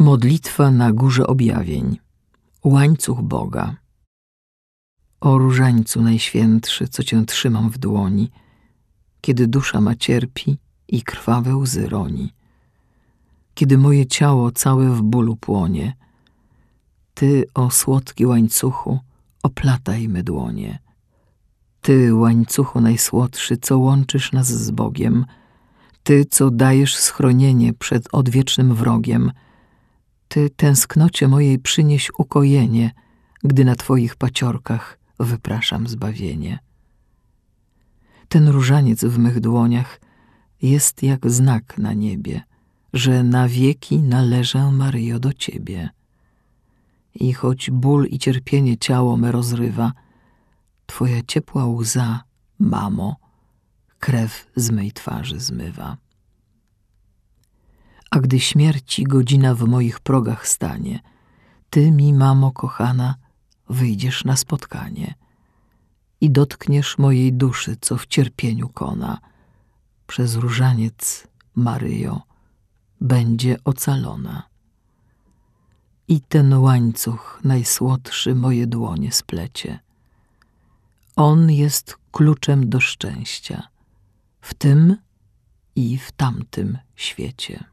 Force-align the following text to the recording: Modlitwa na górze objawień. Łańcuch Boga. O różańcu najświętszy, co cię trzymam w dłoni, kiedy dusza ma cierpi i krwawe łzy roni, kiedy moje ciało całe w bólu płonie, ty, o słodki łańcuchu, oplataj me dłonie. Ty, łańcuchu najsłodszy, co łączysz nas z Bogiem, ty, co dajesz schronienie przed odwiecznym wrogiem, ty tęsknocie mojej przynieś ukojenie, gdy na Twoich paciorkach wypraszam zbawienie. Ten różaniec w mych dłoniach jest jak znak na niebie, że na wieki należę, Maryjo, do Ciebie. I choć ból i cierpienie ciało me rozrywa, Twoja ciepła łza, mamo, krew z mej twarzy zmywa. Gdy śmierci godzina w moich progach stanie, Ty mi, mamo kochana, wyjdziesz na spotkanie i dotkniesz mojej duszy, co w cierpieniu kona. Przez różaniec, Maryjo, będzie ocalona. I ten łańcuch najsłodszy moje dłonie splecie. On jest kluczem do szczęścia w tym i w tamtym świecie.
Modlitwa 0.00 0.70
na 0.70 0.92
górze 0.92 1.26
objawień. 1.26 1.98
Łańcuch 2.64 3.22
Boga. 3.22 3.76
O 5.20 5.38
różańcu 5.38 6.02
najświętszy, 6.02 6.88
co 6.88 7.02
cię 7.02 7.24
trzymam 7.24 7.70
w 7.70 7.78
dłoni, 7.78 8.30
kiedy 9.20 9.46
dusza 9.46 9.80
ma 9.80 9.94
cierpi 9.94 10.58
i 10.88 11.02
krwawe 11.02 11.56
łzy 11.56 11.88
roni, 11.88 12.32
kiedy 13.54 13.78
moje 13.78 14.06
ciało 14.06 14.50
całe 14.52 14.90
w 14.90 15.02
bólu 15.02 15.36
płonie, 15.36 15.96
ty, 17.14 17.44
o 17.54 17.70
słodki 17.70 18.26
łańcuchu, 18.26 18.98
oplataj 19.42 20.08
me 20.08 20.22
dłonie. 20.22 20.78
Ty, 21.80 22.14
łańcuchu 22.14 22.80
najsłodszy, 22.80 23.56
co 23.56 23.78
łączysz 23.78 24.32
nas 24.32 24.46
z 24.46 24.70
Bogiem, 24.70 25.26
ty, 26.02 26.24
co 26.24 26.50
dajesz 26.50 26.96
schronienie 26.96 27.72
przed 27.74 28.08
odwiecznym 28.12 28.74
wrogiem, 28.74 29.32
ty 30.30 30.50
tęsknocie 30.50 31.28
mojej 31.28 31.58
przynieś 31.58 32.10
ukojenie, 32.18 32.90
gdy 33.42 33.64
na 33.64 33.76
Twoich 33.76 34.16
paciorkach 34.16 34.98
wypraszam 35.20 35.88
zbawienie. 35.88 36.58
Ten 38.28 38.48
różaniec 38.48 39.04
w 39.04 39.18
mych 39.18 39.40
dłoniach 39.40 40.00
jest 40.62 41.02
jak 41.02 41.30
znak 41.30 41.78
na 41.78 41.92
niebie, 41.92 42.42
że 42.92 43.22
na 43.22 43.48
wieki 43.48 44.02
należę, 44.02 44.70
Maryjo, 44.70 45.18
do 45.18 45.32
Ciebie. 45.32 45.90
I 47.14 47.32
choć 47.32 47.70
ból 47.70 48.06
i 48.06 48.18
cierpienie 48.18 48.78
ciało 48.78 49.16
me 49.16 49.32
rozrywa, 49.32 49.92
Twoja 50.86 51.22
ciepła 51.26 51.66
łza, 51.66 52.20
mamo, 52.58 53.16
krew 53.98 54.46
z 54.56 54.70
mej 54.70 54.92
twarzy 54.92 55.40
zmywa. 55.40 55.96
Gdy 58.20 58.40
śmierci 58.40 59.04
godzina 59.04 59.54
w 59.54 59.62
moich 59.62 60.00
progach 60.00 60.48
stanie, 60.48 61.00
Ty 61.70 61.90
mi, 61.90 62.12
mamo 62.14 62.52
kochana, 62.52 63.14
wyjdziesz 63.68 64.24
na 64.24 64.36
spotkanie 64.36 65.14
i 66.20 66.30
dotkniesz 66.30 66.98
mojej 66.98 67.32
duszy, 67.32 67.76
co 67.80 67.96
w 67.96 68.06
cierpieniu 68.06 68.68
kona. 68.68 69.18
Przez 70.06 70.34
różaniec, 70.34 71.28
Maryjo, 71.54 72.22
będzie 73.00 73.56
ocalona. 73.64 74.48
I 76.08 76.20
ten 76.20 76.54
łańcuch 76.54 77.40
najsłodszy 77.44 78.34
moje 78.34 78.66
dłonie 78.66 79.12
splecie. 79.12 79.78
On 81.16 81.50
jest 81.50 81.96
kluczem 82.12 82.68
do 82.68 82.80
szczęścia 82.80 83.68
w 84.40 84.54
tym 84.54 84.96
i 85.76 85.98
w 85.98 86.12
tamtym 86.12 86.78
świecie. 86.96 87.64